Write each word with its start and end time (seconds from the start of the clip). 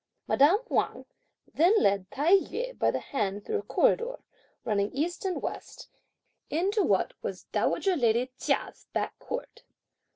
Madame 0.27 0.57
Wang 0.67 1.05
then 1.53 1.75
led 1.79 2.09
Tai 2.09 2.35
yü 2.35 2.75
by 2.79 2.89
the 2.89 2.97
hand 2.97 3.45
through 3.45 3.59
a 3.59 3.61
corridor, 3.61 4.17
running 4.65 4.91
east 4.93 5.23
and 5.25 5.43
west, 5.43 5.89
into 6.49 6.81
what 6.81 7.13
was 7.21 7.43
dowager 7.51 7.95
lady 7.95 8.31
Chia's 8.39 8.87
back 8.93 9.19
court. 9.19 9.61